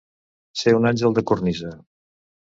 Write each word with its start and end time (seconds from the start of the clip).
Ser 0.61 0.73
un 0.77 0.87
àngel 0.93 1.15
de 1.19 1.25
cornisa. 1.33 1.77